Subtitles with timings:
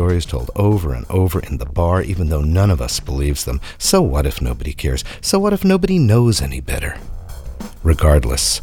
[0.00, 3.60] Stories told over and over in the bar, even though none of us believes them.
[3.76, 5.04] So what if nobody cares?
[5.20, 6.98] So what if nobody knows any better?
[7.82, 8.62] Regardless,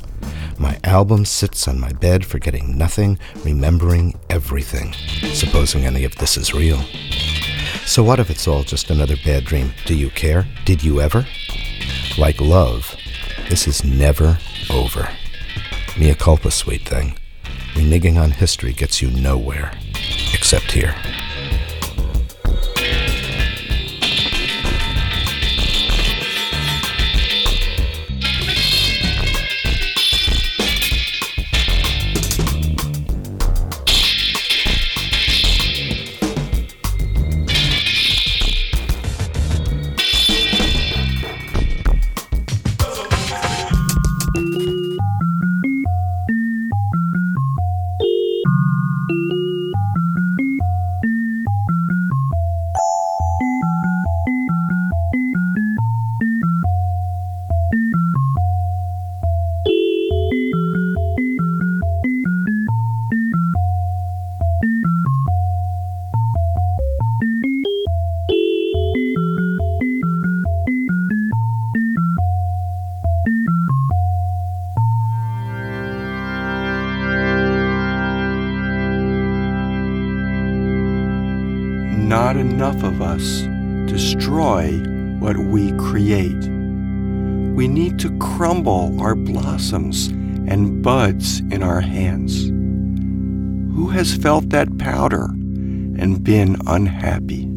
[0.58, 4.94] my album sits on my bed, forgetting nothing, remembering everything,
[5.32, 6.82] supposing any of this is real.
[7.86, 9.74] So what if it's all just another bad dream?
[9.86, 10.48] Do you care?
[10.66, 11.28] Did you ever?
[12.18, 12.96] Like love,
[13.48, 14.40] this is never
[14.72, 15.08] over.
[16.00, 17.16] Mea culpa, sweet thing.
[17.76, 19.72] Reneging on history gets you nowhere,
[20.34, 20.96] except here.
[89.58, 90.06] Blossoms
[90.48, 92.46] and buds in our hands.
[93.76, 97.57] Who has felt that powder and been unhappy?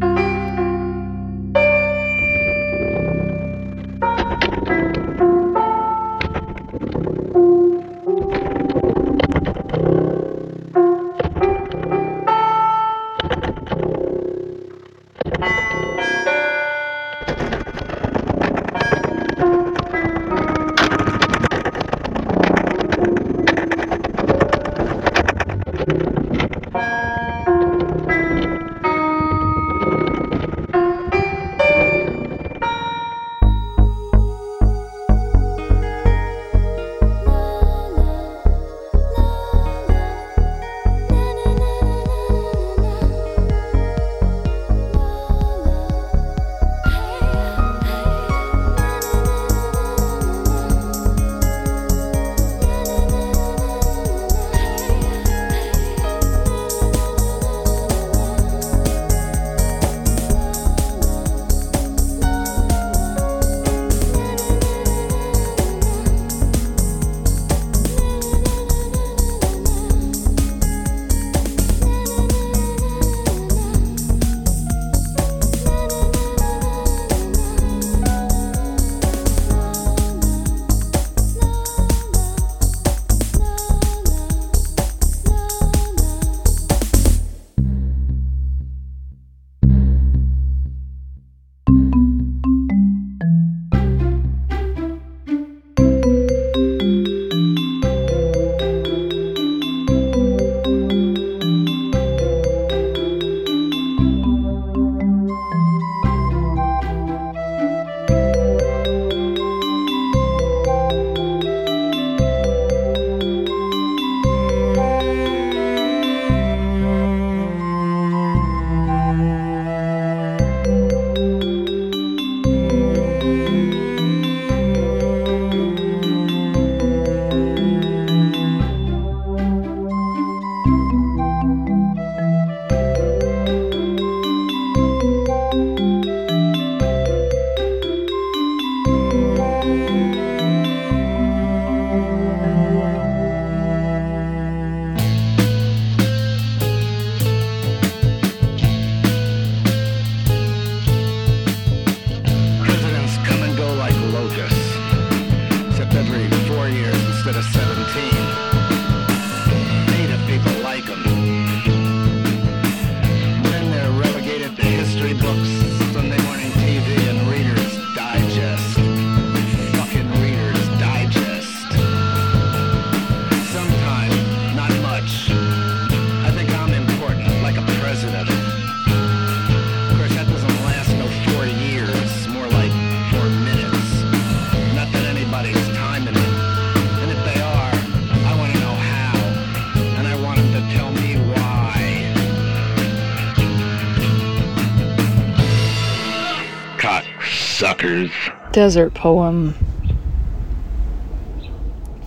[198.61, 199.55] Desert poem.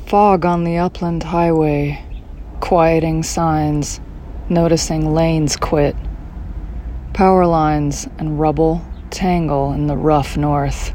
[0.05, 2.05] Fog on the upland highway,
[2.59, 3.99] quieting signs,
[4.49, 5.95] noticing lanes quit.
[7.11, 10.93] Power lines and rubble tangle in the rough north.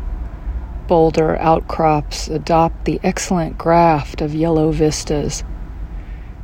[0.87, 5.43] Boulder outcrops adopt the excellent graft of yellow vistas,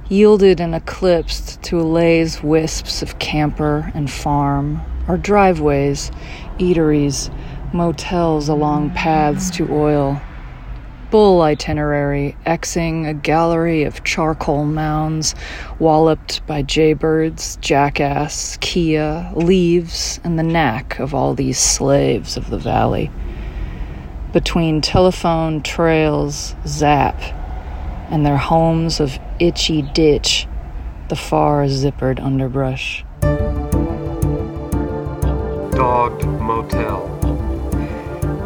[0.09, 6.11] yielded and eclipsed to laze wisps of camper and farm, or driveways,
[6.59, 7.31] eateries,
[7.75, 10.23] motels along paths to oil.
[11.11, 15.35] Bull itinerary, Xing a gallery of charcoal mounds,
[15.79, 22.59] walloped by jaybirds, jackass, Kia, leaves, and the knack of all these slaves of the
[22.59, 23.11] valley.
[24.33, 27.21] Between telephone trails, zap,
[28.11, 30.47] and their homes of itchy ditch,
[31.09, 33.05] the far zippered underbrush.
[35.71, 37.14] Dogged Motel.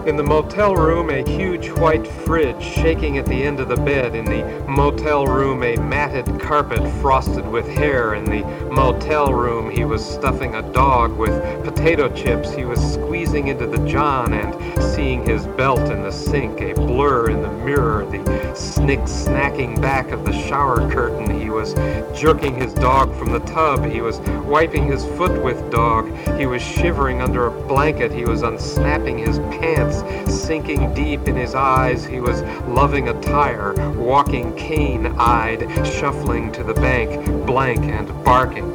[0.06, 4.14] In the motel room, a huge white fridge shaking at the end of the bed.
[4.14, 8.14] In the motel room, a matted carpet frosted with hair.
[8.14, 12.54] In the motel room, he was stuffing a dog with potato chips.
[12.54, 17.30] He was squeezing into the John and seeing his belt in the sink, a blur
[17.30, 21.38] in the mirror, the snick snacking back of the shower curtain.
[21.38, 21.74] He was
[22.18, 23.84] jerking his dog from the tub.
[23.84, 26.10] He was wiping his foot with dog.
[26.38, 28.12] He was shivering under a blanket.
[28.12, 29.97] He was unsnapping his pants
[30.30, 32.04] sinking deep in his eyes.
[32.04, 38.68] He was loving a tire, walking cane eyed, shuffling to the bank, blank and barking.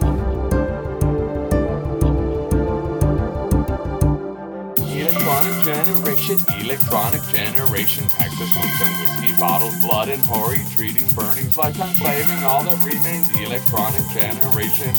[4.78, 11.94] Electronic generation, electronic generation, of smokes and whiskey bottles, blood and hoary, treating burnings, lifetime
[11.96, 13.30] slaving, all that remains.
[13.40, 14.94] Electronic generation,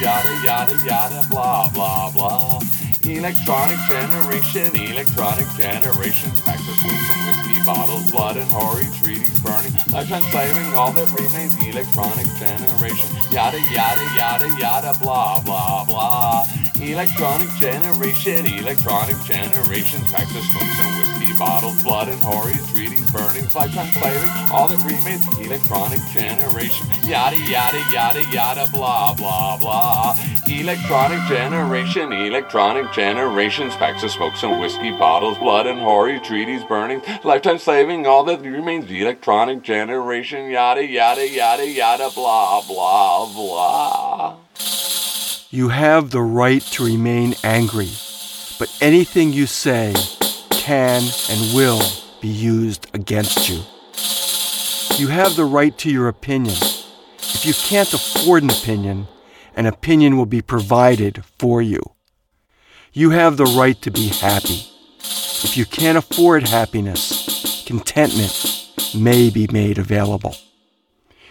[0.00, 2.60] yada yada yada, blah blah blah.
[3.08, 6.30] Electronic generation, electronic generation,
[6.68, 11.56] of smokes whiskey bottles, blood and hoary, treaties burning, lifetime slaving, all that remains.
[11.64, 16.44] Electronic generation, yada yada yada yada, blah blah blah.
[16.80, 20.00] Electronic generation, electronic generation,
[20.36, 25.26] of smokes whiskey bottles, blood and hoary, treaties burning, lifetime slaving, all that remains.
[25.38, 30.16] Electronic generation, yada yada yada yada, blah blah blah.
[30.48, 37.00] Electronic generation, electronic generation, packs of smokes and whiskey bottles, blood and hoary, treaties burning,
[37.22, 38.90] lifetime slaving, all that remains.
[38.90, 44.36] Electronic generation, yada yada yada yada, blah blah blah.
[45.50, 47.92] You have the right to remain angry,
[48.58, 49.94] but anything you say
[50.68, 51.80] can and will
[52.20, 53.62] be used against you.
[55.02, 56.56] You have the right to your opinion.
[57.20, 59.08] If you can't afford an opinion,
[59.56, 61.80] an opinion will be provided for you.
[62.92, 64.66] You have the right to be happy.
[64.98, 70.36] If you can't afford happiness, contentment may be made available.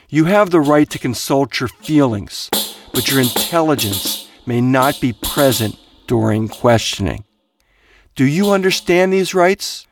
[0.09, 2.49] You have the right to consult your feelings,
[2.91, 7.26] but your intelligence may not be present during questioning.
[8.17, 9.85] Do you understand these rights?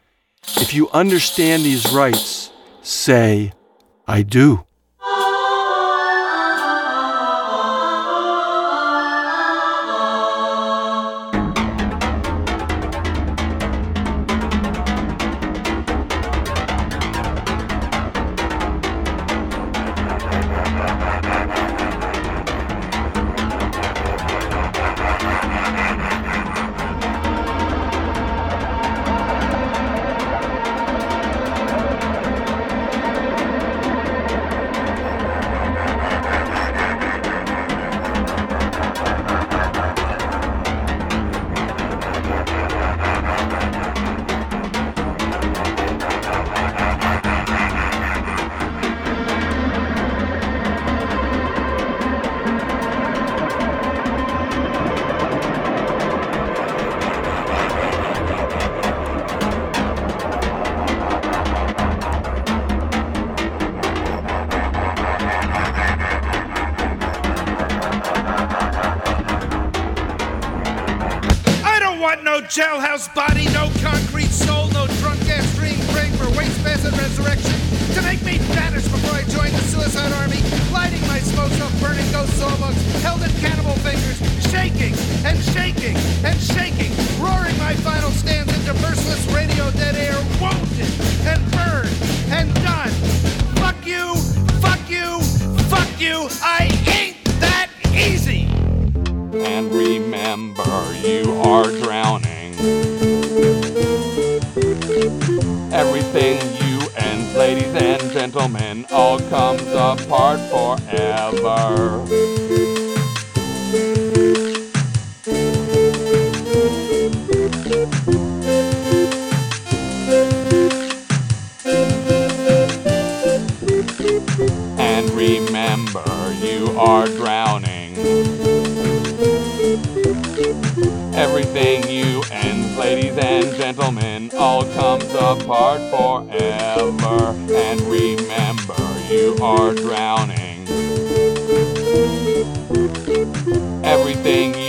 [0.58, 2.50] If you understand these rights,
[2.82, 3.54] say,
[4.08, 4.65] I do.
[73.14, 73.35] Jailhouse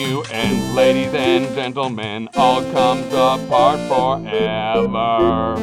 [0.06, 5.58] you ends, ladies and gentlemen, all comes apart forever.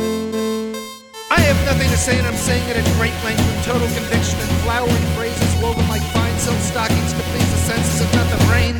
[1.32, 4.36] I have nothing to say, and I'm saying it at great length with total conviction
[4.44, 8.42] and flowering phrases woven like fine silk stockings to please the senses of not the
[8.52, 8.76] brain.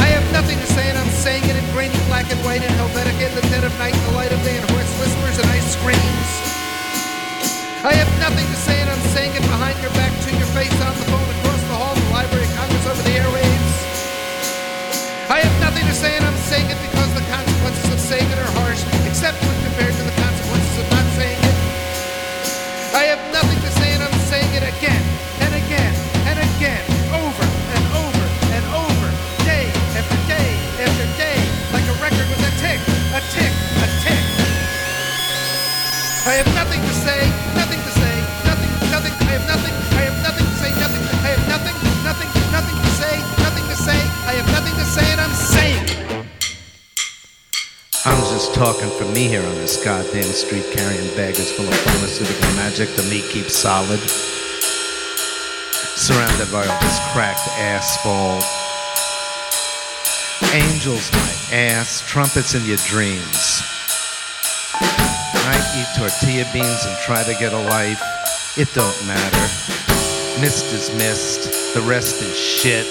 [0.00, 2.72] I have nothing to say, and I'm saying it in grainy black and white and
[2.80, 5.76] Helvetica in the dead of night, the light of day, and hoarse whispers and ice
[5.76, 6.30] screams.
[7.84, 10.72] I have nothing to say, and I'm saying it behind your back, to your face,
[10.80, 13.39] on the phone, across the hall, the Library of Congress, over the airwaves.
[15.30, 18.38] I have nothing to say, and I'm saying it because the consequences of saying it
[18.42, 20.09] are harsh, except when compared to the
[48.40, 52.88] just talking for me here on this goddamn street carrying baggage full of pharmaceutical magic
[52.96, 54.00] to me keep solid.
[56.00, 58.42] Surrounded by all this cracked asphalt.
[60.54, 63.60] Angels, my ass, trumpets in your dreams.
[64.80, 68.00] I eat tortilla beans and try to get a life.
[68.56, 69.48] It don't matter.
[70.40, 72.86] Mist is mist, the rest is shit.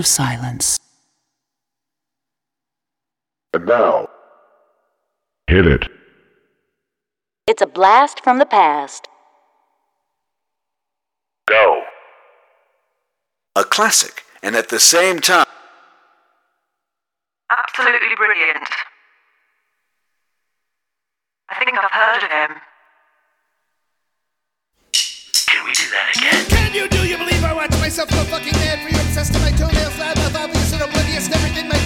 [0.00, 0.80] Of silence.
[3.52, 4.08] And now,
[5.46, 5.84] hit it.
[7.46, 9.08] It's a blast from the past.
[11.46, 11.82] Go.
[13.54, 15.46] A classic, and at the same time,
[17.50, 18.68] Absolutely brilliant.
[21.48, 22.60] I think I've heard of him.
[27.90, 31.52] Myself go fucking for you obsessed to my toenails, loud mouth, obvious and oblivious, never
[31.52, 31.79] did my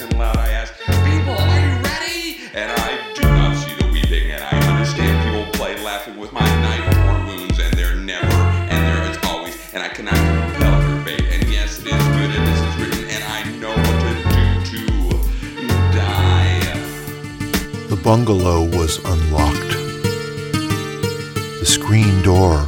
[0.00, 2.38] and loud, I ask, people, are you ready?
[2.54, 6.40] And I do not see the weeping, and I understand people play laughing with my
[6.40, 11.04] knife or wounds, and they're never, and there is always, and I cannot compel her
[11.04, 11.24] fate.
[11.32, 14.46] And yes, it is good, and this is written, and I know what to do
[14.70, 16.60] to die.
[17.88, 19.72] The bungalow was unlocked.
[21.60, 22.64] The screen door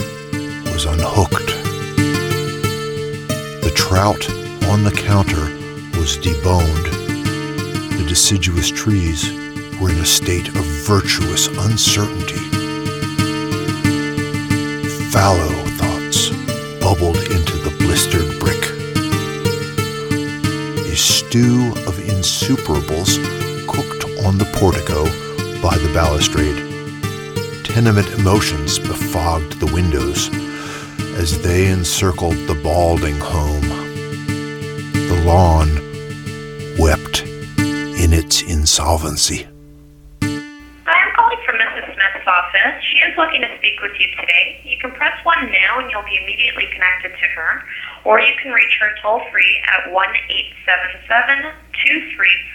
[0.73, 1.53] was unhooked.
[3.63, 4.29] The trout
[4.69, 5.49] on the counter
[5.99, 6.94] was deboned.
[8.25, 9.31] Deciduous trees
[9.79, 12.41] were in a state of virtuous uncertainty.
[15.11, 16.31] Fallow thoughts
[16.81, 18.65] bubbled into the blistered brick.
[20.91, 23.19] A stew of insuperables
[23.67, 25.05] cooked on the portico
[25.61, 26.57] by the balustrade.
[27.63, 30.31] Tenement emotions befogged the windows
[31.19, 33.69] as they encircled the balding home.
[35.09, 35.84] The lawn
[38.85, 39.49] insolvency.
[40.21, 41.87] I am calling from Mrs.
[41.89, 42.85] Smith's office.
[42.93, 44.61] She is looking to speak with you today.
[44.63, 47.65] You can press 1 now and you'll be immediately connected to her,
[48.05, 50.09] or you can reach her toll free at 1
[50.69, 51.49] 877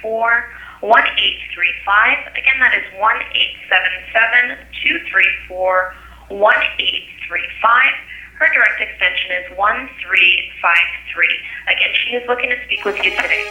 [0.05, 0.53] 234
[0.85, 2.37] 1835.
[2.37, 8.37] Again, that is 1 877 234 1835.
[8.37, 10.13] Her direct extension is 1353.
[11.73, 13.49] Again, she is looking to speak with you today.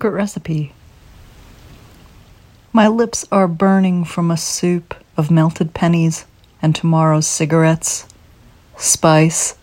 [0.00, 0.72] Secret recipe.
[2.72, 6.24] My lips are burning from a soup of melted pennies
[6.62, 8.06] and tomorrow's cigarettes,
[8.78, 9.58] spice,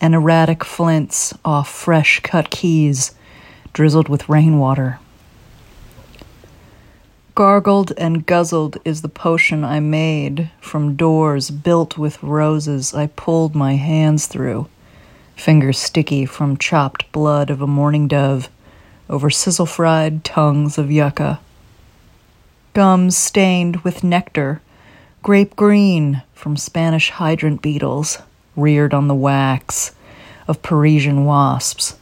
[0.00, 3.14] and erratic flints off fresh cut keys
[3.72, 4.98] drizzled with rainwater.
[7.36, 13.54] Gargled and guzzled is the potion I made from doors built with roses I pulled
[13.54, 14.66] my hands through,
[15.36, 18.48] fingers sticky from chopped blood of a mourning dove
[19.08, 21.40] over sizzle fried tongues of yucca.
[22.74, 24.60] Gums stained with nectar,
[25.22, 28.18] grape green from Spanish hydrant beetles
[28.54, 29.92] reared on the wax
[30.46, 31.96] of Parisian wasps.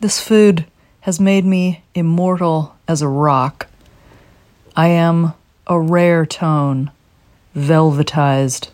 [0.00, 0.64] This food
[1.02, 3.66] has made me immortal as a rock.
[4.76, 5.34] I am
[5.66, 6.90] a rare tone,
[7.56, 8.70] velvetized.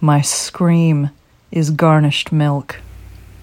[0.00, 1.10] My scream
[1.50, 2.80] is garnished milk.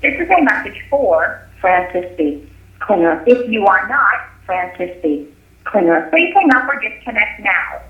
[0.02, 2.48] This is a message for Francis B.
[2.88, 3.24] Clinger.
[3.26, 5.28] If you are not Francis B.
[5.66, 7.82] Clinger, please hang up or disconnect now.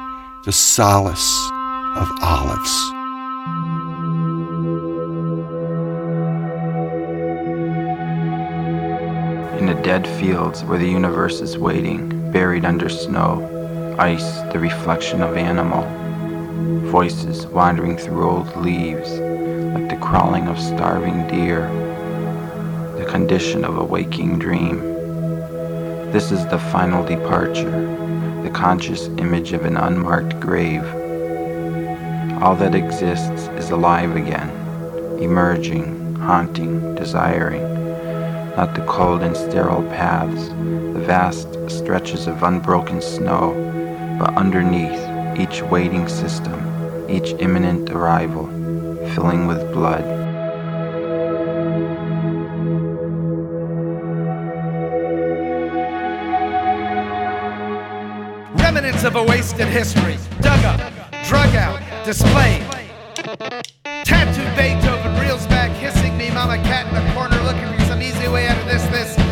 [0.48, 1.50] the solace
[1.94, 2.90] of olives.
[9.60, 13.44] In the dead fields where the universe is waiting, buried under snow,
[13.98, 15.82] ice, the reflection of animal,
[16.90, 19.10] voices wandering through old leaves,
[19.74, 21.68] like the crawling of starving deer,
[22.96, 24.80] the condition of a waking dream.
[26.10, 28.07] This is the final departure,
[28.48, 30.82] the conscious image of an unmarked grave.
[32.42, 34.48] All that exists is alive again,
[35.20, 37.60] emerging, haunting, desiring,
[38.56, 43.52] not the cold and sterile paths, the vast stretches of unbroken snow,
[44.18, 44.98] but underneath
[45.38, 46.58] each waiting system,
[47.10, 48.46] each imminent arrival,
[49.14, 50.17] filling with blood.
[58.68, 60.78] Remnants of a wasted history, dug up,
[61.24, 62.62] drug out, displayed.
[64.04, 68.28] Tattooed Beethoven reels back, hissing me, mama cat in the corner, looking for some easy
[68.28, 69.27] way out of this, this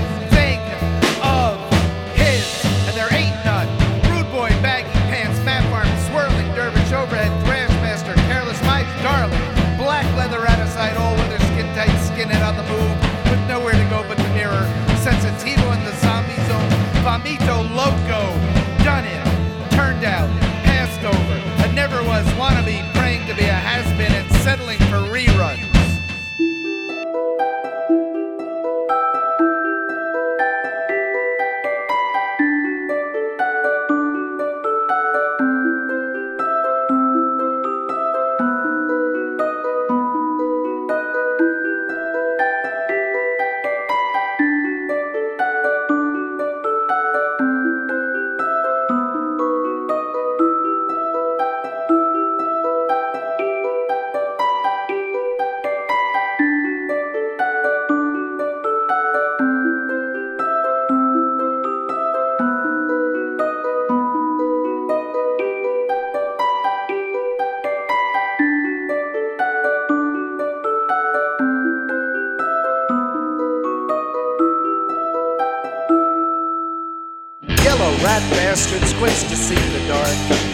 [78.07, 80.07] Rat bastard squints to see in the dark.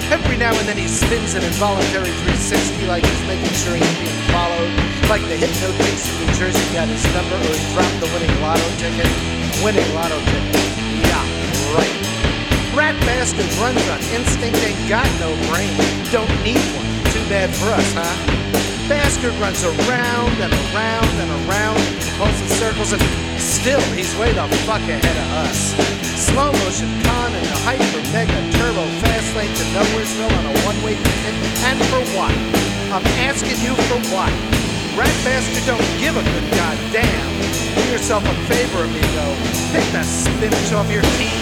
[0.09, 4.23] Every now and then he spins an involuntary 360 like he's making sure he's being
[4.33, 4.73] followed.
[5.13, 8.65] Like the hypnotics in New Jersey got his number or he dropped the winning lotto
[8.81, 9.05] ticket.
[9.61, 10.65] Winning lotto ticket.
[11.05, 11.93] Yeah, right.
[12.73, 15.77] Rat bastard runs on instinct, ain't got no brain.
[16.09, 16.89] Don't need one.
[17.13, 18.42] Too bad for us, huh?
[18.93, 23.01] Bastard runs around and around and around in compulsive circles and
[23.41, 25.73] still he's way the fuck ahead of us.
[26.29, 31.01] Slow motion con and the hyper mega turbo fast lane to Nowheresville on a one-way
[31.01, 31.35] ticket.
[31.73, 32.37] And for what?
[32.93, 34.29] I'm asking you for what?
[34.93, 37.33] Rat bastard don't give a good goddamn.
[37.73, 39.27] Do yourself a favor, amigo.
[39.73, 41.41] Pick that spinach off your teeth.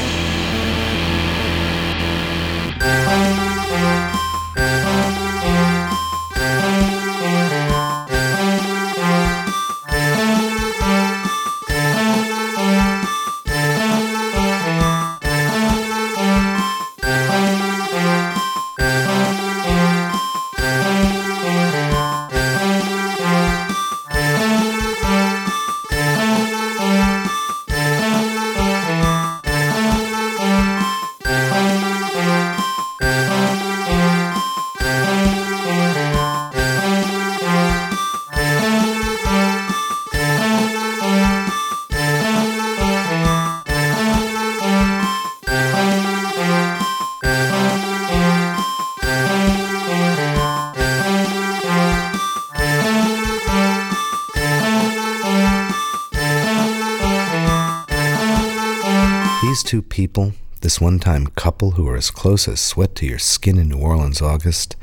[59.70, 63.56] Two people, this one time couple who are as close as sweat to your skin
[63.56, 64.74] in New Orleans August,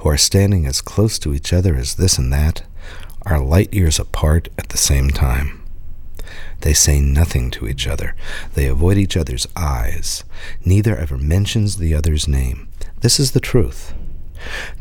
[0.00, 2.62] who are standing as close to each other as this and that,
[3.22, 5.64] are light years apart at the same time.
[6.60, 8.14] They say nothing to each other.
[8.52, 10.24] They avoid each other's eyes.
[10.62, 12.68] Neither ever mentions the other's name.
[13.00, 13.94] This is the truth.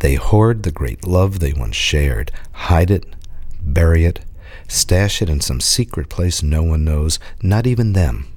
[0.02, 3.06] They hoard the great love they once shared, hide it,
[3.62, 4.26] bury it,
[4.68, 8.28] stash it in some secret place no one knows, not even them.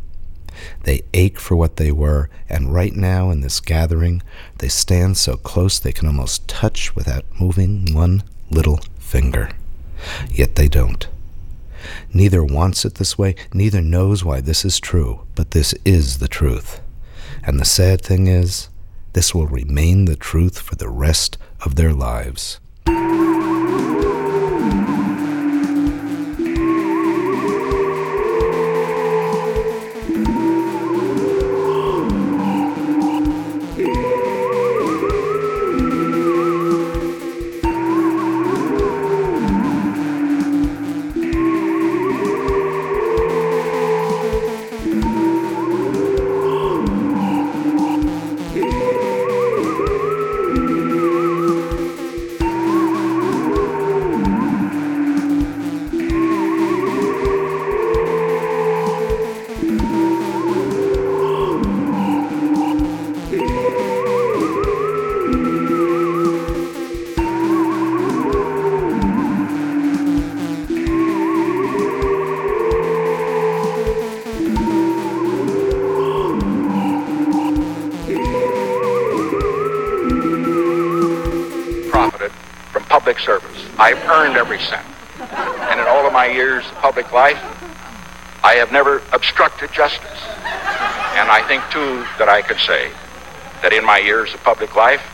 [0.84, 4.22] They ache for what they were, and right now in this gathering,
[4.58, 9.50] they stand so close they can almost touch without moving one little finger.
[10.30, 11.06] Yet they don't.
[12.12, 16.28] Neither wants it this way, neither knows why this is true, but this is the
[16.28, 16.80] truth.
[17.44, 18.68] And the sad thing is,
[19.12, 22.60] this will remain the truth for the rest of their lives.
[83.86, 84.84] I've earned every cent.
[85.70, 87.38] And in all of my years of public life,
[88.42, 90.26] I have never obstructed justice.
[91.14, 92.90] And I think, too, that I could say
[93.62, 95.06] that in my years of public life,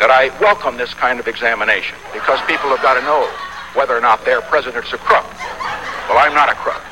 [0.00, 3.24] that I welcome this kind of examination because people have got to know
[3.72, 5.24] whether or not their president's a crook.
[6.12, 6.84] Well, I'm not a crook.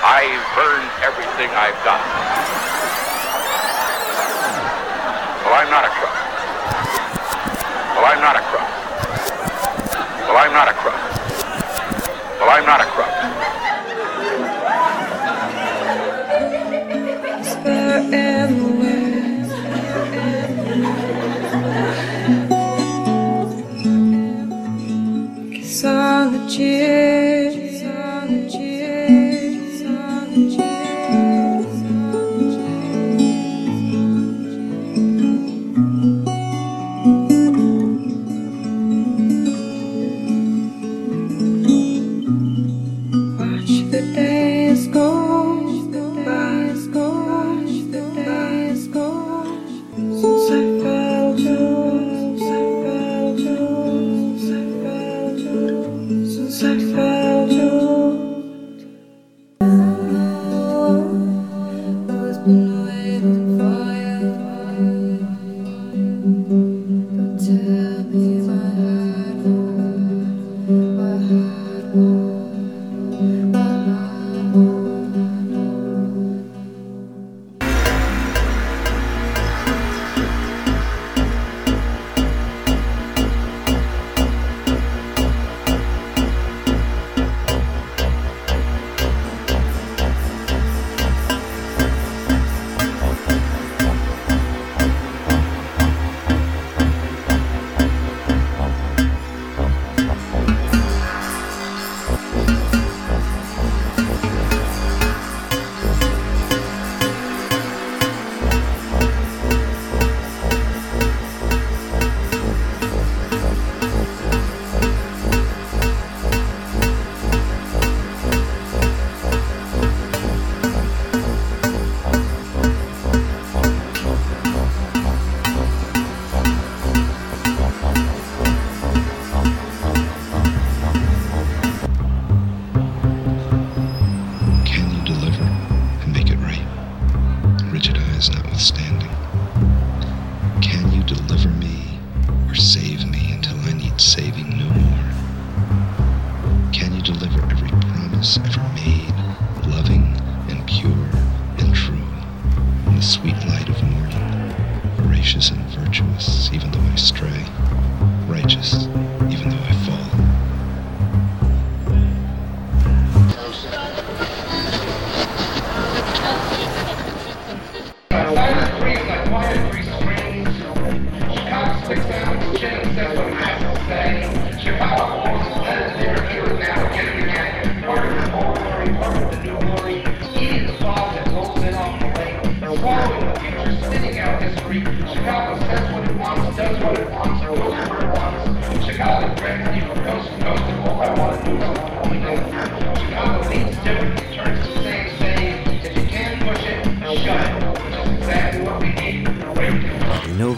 [0.00, 2.77] I've earned everything I've done.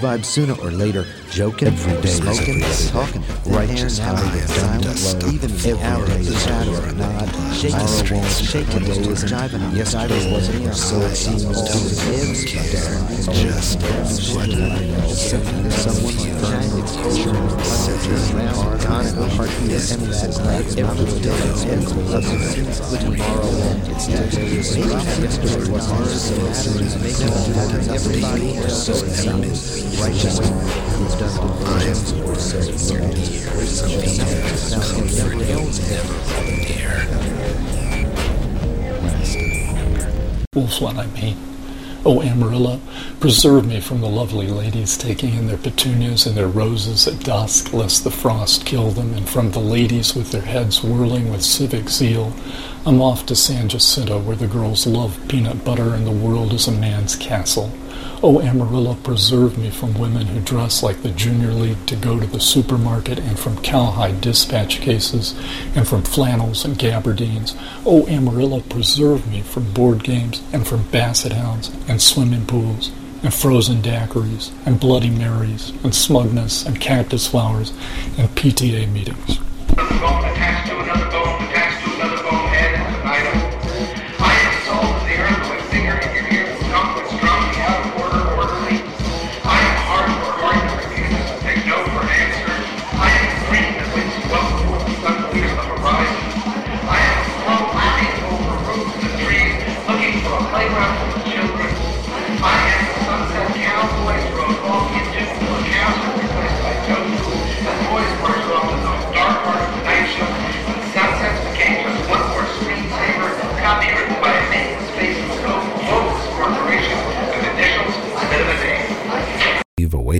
[0.01, 1.05] Vibe sooner or later.
[1.31, 2.61] Joking every day, smoking,
[2.91, 3.23] talking,
[3.61, 5.29] righteous high and down low.
[5.33, 7.29] Even every day is shadow or nod.
[7.55, 12.41] Shaking streets, shaking ways, and jiving yesterday wasn't here, so it seems to live
[12.73, 13.35] down.
[13.35, 13.77] Just
[14.35, 14.49] what
[15.71, 20.03] someone shining culture and pleasure around on and heart yes, and
[20.45, 23.51] night every day ends with tomorrow
[23.91, 27.33] it's today is yesterday was ours so matters making
[27.95, 29.57] everybody so excited
[30.01, 32.35] righteous who's done divisions for
[32.79, 33.50] so
[40.55, 41.37] Wolf's what I mean.
[42.05, 42.81] Oh, Amarillo,
[43.21, 47.75] preserve me from the lovely ladies taking in their petunias and their roses at dusk,
[47.75, 51.91] lest the frost kill them, and from the ladies with their heads whirling with civic
[51.91, 52.33] zeal.
[52.87, 56.67] I'm off to San Jacinto, where the girls love peanut butter and the world is
[56.67, 57.71] a man's castle.
[58.23, 62.27] Oh, Amarillo, preserve me from women who dress like the Junior League to go to
[62.27, 65.35] the supermarket, and from cowhide dispatch cases,
[65.77, 67.55] and from flannels and gabardines.
[67.85, 72.91] Oh, Amarillo, preserve me from board games, and from basset hounds, and swimming pools,
[73.23, 77.73] and frozen daiquiris, and Bloody Marys, and smugness, and cactus flowers,
[78.17, 79.39] and PTA meetings.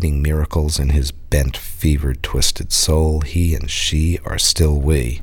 [0.01, 5.21] Awaiting miracles in his bent, fevered, twisted soul, he and she are still we.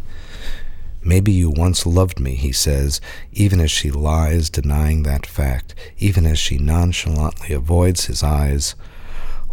[1.03, 3.01] Maybe you once loved me, he says,
[3.31, 8.75] even as she lies denying that fact, even as she nonchalantly avoids his eyes,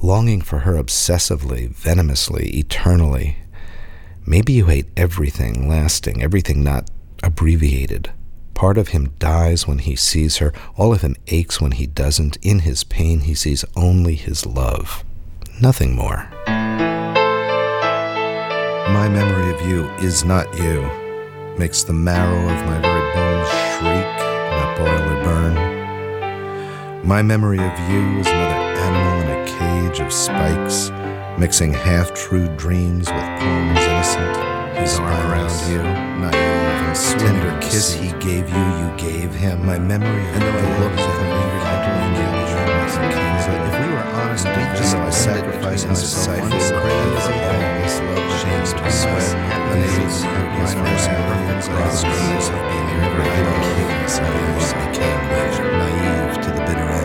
[0.03, 3.39] longing for her obsessively, venomously, eternally.
[4.27, 6.91] Maybe you hate everything lasting, everything not
[7.23, 8.11] abbreviated.
[8.53, 12.37] Part of him dies when he sees her, all of him aches when he doesn't.
[12.43, 15.03] In his pain, he sees only his love,
[15.61, 16.29] nothing more.
[18.93, 20.83] My memory of you is not you,
[21.59, 24.07] makes the marrow of my very bones shriek,
[24.51, 25.55] not boil or burn.
[27.07, 30.91] My memory of you is another animal in a cage of spikes,
[31.39, 34.37] mixing half true dreams with poems innocent.
[34.79, 35.83] His arm around you,
[36.21, 39.65] naive and tender kiss he gave you, you gave him.
[39.65, 43.74] My memory, and though I looked at him eagerly to engage, but if we were
[44.35, 49.31] honest, just I myself crazy all this love shames to sweat,
[49.71, 50.27] unable to
[50.59, 50.75] my
[51.29, 53.13] perfect cross dreams of being hidden
[53.77, 54.27] kings, I
[54.87, 55.25] became
[55.79, 57.04] naive to the bitter end.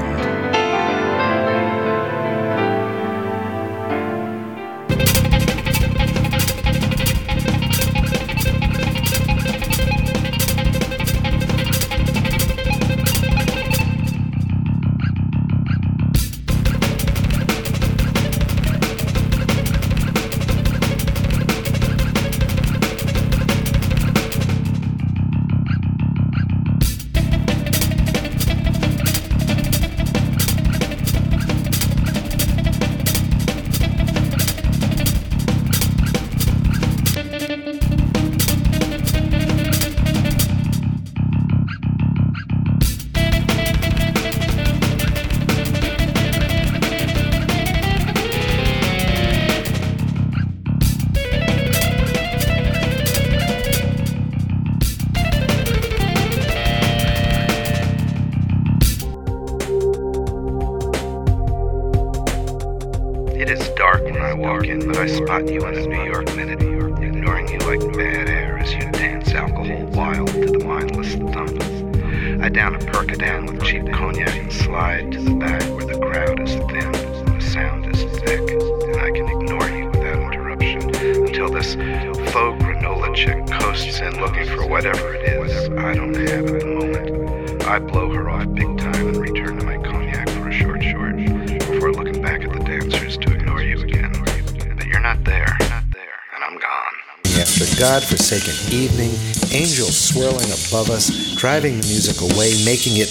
[98.30, 99.11] God-forsaken evening,
[99.51, 103.09] angels swirling above us, driving the music away, making it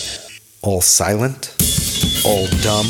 [0.62, 1.54] all silent.
[2.24, 2.86] all dumb,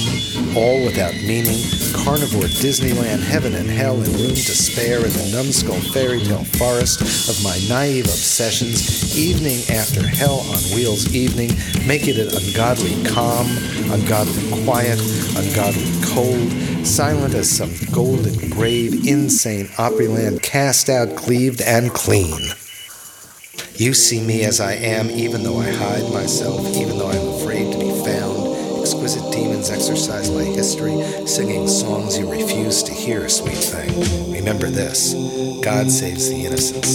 [0.56, 1.56] all without meaning,
[1.92, 7.00] carnivore Disneyland, heaven and hell, and room to spare in the numbskull fairy tale forest
[7.28, 11.50] of my naive obsessions, evening after hell on wheels evening,
[11.86, 13.46] make it an ungodly calm,
[13.92, 14.98] ungodly quiet,
[15.36, 16.48] ungodly cold,
[16.84, 22.40] silent as some golden grave, insane Opryland, cast out, cleaved, and clean.
[23.74, 27.72] You see me as I am, even though I hide myself, even though I'm afraid
[27.72, 28.80] to be found.
[28.80, 34.32] Exquisite demons exercise my history, singing songs you refuse to hear, sweet thing.
[34.32, 35.14] Remember this
[35.62, 36.88] God saves the innocents,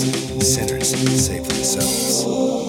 [0.45, 2.62] sinners save themselves.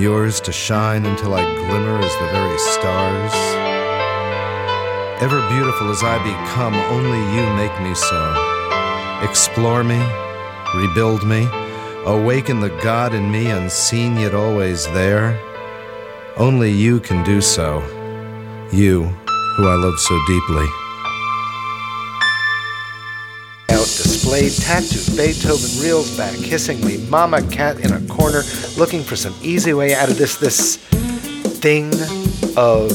[0.00, 3.34] Yours to shine until I glimmer as the very stars.
[5.22, 9.28] Ever beautiful as I become, only you make me so.
[9.28, 10.00] Explore me,
[10.74, 11.46] rebuild me,
[12.06, 15.38] awaken the God in me unseen yet always there.
[16.38, 17.80] Only you can do so,
[18.72, 19.04] you
[19.56, 20.79] who I love so deeply.
[24.30, 28.42] Displayed, tattooed Beethoven reels back hissingly, mama cat in a corner
[28.78, 31.92] looking for some easy way out of this this thing
[32.56, 32.92] of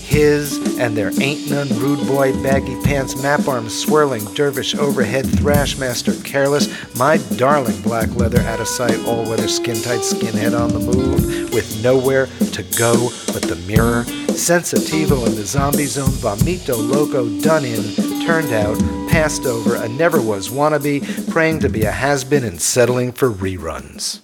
[0.00, 0.64] his.
[0.78, 6.68] And there ain't none rude boy baggy pants map arms swirling dervish overhead thrashmaster careless.
[6.96, 11.52] My darling black leather out of sight all weather skin tight skinhead on the move
[11.52, 14.04] with nowhere to go but the mirror.
[14.36, 18.76] Sensitivo in the zombie zone vomito loco done in turned out
[19.08, 21.00] passed over a never was wannabe
[21.30, 24.20] praying to be a has-been and settling for reruns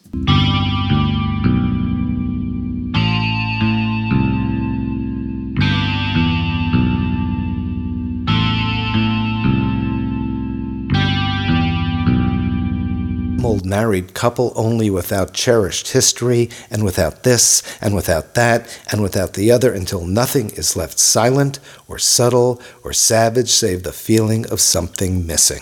[13.53, 19.35] old married couple only without cherished history, and without this, and without that, and without
[19.35, 24.59] the other, until nothing is left silent, or subtle, or savage, save the feeling of
[24.59, 25.61] something missing.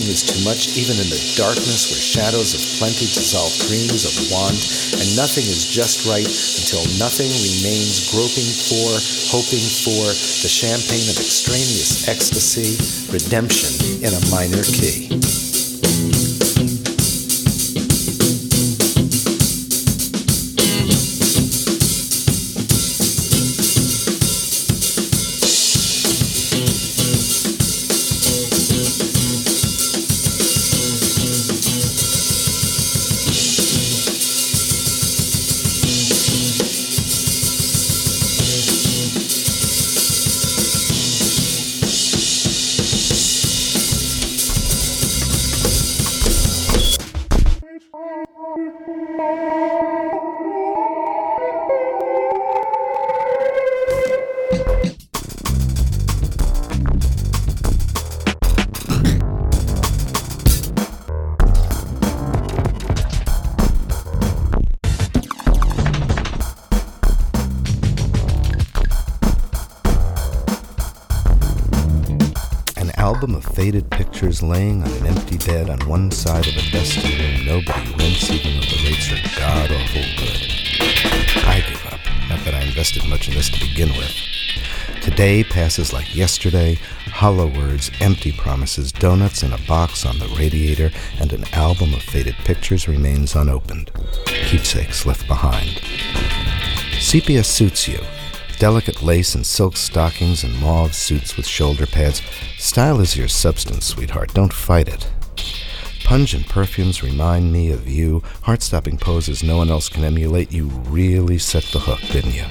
[0.00, 4.32] Nothing is too much, even in the darkness where shadows of plenty dissolve dreams of
[4.32, 4.56] want,
[4.96, 8.96] and nothing is just right until nothing remains groping for,
[9.28, 10.08] hoping for
[10.40, 12.80] the champagne of extraneous ecstasy,
[13.12, 15.19] redemption in a minor key.
[74.42, 77.46] Laying on an empty bed on one side of a dusty room.
[77.46, 81.44] Nobody rents, even though the rates are god awful good.
[81.46, 82.00] I give up.
[82.28, 84.14] Not that I invested much in this to begin with.
[85.00, 86.74] Today passes like yesterday,
[87.06, 92.02] hollow words, empty promises, donuts in a box on the radiator, and an album of
[92.02, 93.90] faded pictures remains unopened.
[94.26, 95.80] Keepsakes left behind.
[97.00, 97.98] Sepia suits you.
[98.60, 102.20] Delicate lace and silk stockings and mauve suits with shoulder pads.
[102.58, 104.34] Style is your substance, sweetheart.
[104.34, 105.10] Don't fight it.
[106.04, 108.22] Pungent perfumes remind me of you.
[108.42, 110.52] Heart stopping poses no one else can emulate.
[110.52, 112.44] You really set the hook, didn't you?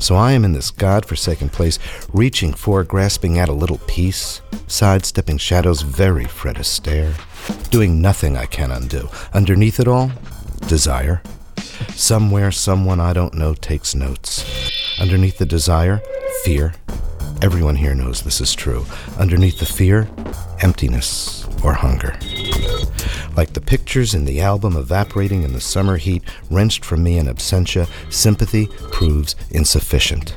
[0.00, 1.78] So I am in this god-forsaken place,
[2.12, 7.14] reaching for, grasping at a little peace, sidestepping shadows very Fred Astaire,
[7.70, 9.08] doing nothing I can undo.
[9.32, 10.10] Underneath it all,
[10.66, 11.22] desire.
[11.90, 14.81] Somewhere, someone I don't know takes notes.
[15.00, 16.00] Underneath the desire,
[16.44, 16.74] fear.
[17.40, 18.86] Everyone here knows this is true.
[19.18, 20.08] Underneath the fear,
[20.60, 22.16] emptiness or hunger.
[23.36, 27.26] Like the pictures in the album evaporating in the summer heat, wrenched from me in
[27.26, 30.34] absentia, sympathy proves insufficient.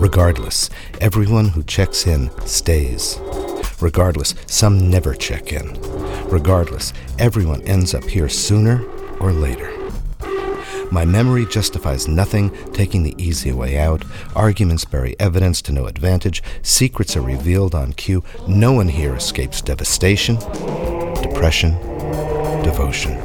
[0.00, 3.18] Regardless, everyone who checks in stays.
[3.80, 5.78] Regardless, some never check in.
[6.28, 8.84] Regardless, everyone ends up here sooner
[9.20, 9.79] or later.
[10.90, 14.04] My memory justifies nothing, taking the easy way out.
[14.34, 16.42] Arguments bury evidence to no advantage.
[16.62, 18.24] Secrets are revealed on cue.
[18.48, 20.36] No one here escapes devastation,
[21.22, 21.74] depression,
[22.64, 23.20] devotion.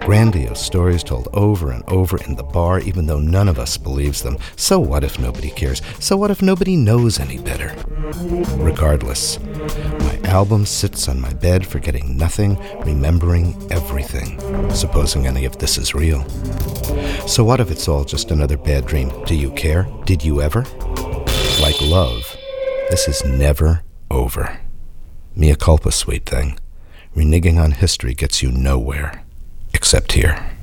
[0.00, 4.22] Grandiose stories told over and over in the bar, even though none of us believes
[4.22, 4.38] them.
[4.56, 5.82] So what if nobody cares?
[5.98, 7.74] So what if nobody knows any better?
[8.56, 9.38] Regardless,
[10.28, 14.38] album sits on my bed, forgetting nothing, remembering everything,
[14.70, 16.28] supposing any of this is real.
[17.26, 19.10] So what if it's all just another bad dream?
[19.24, 19.88] Do you care?
[20.04, 20.64] Did you ever?
[21.60, 22.36] Like love,
[22.90, 24.60] this is never over.
[25.34, 26.58] Mea culpa, sweet thing.
[27.16, 29.24] Reneging on history gets you nowhere,
[29.72, 30.57] except here.